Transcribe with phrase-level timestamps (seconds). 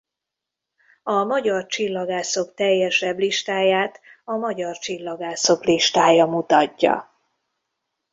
[1.03, 7.11] A magyar csillagászok teljesebb listáját a magyar csillagászok listája mutatja.